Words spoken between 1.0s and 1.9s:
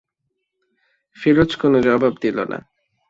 ফিরোজ কোনো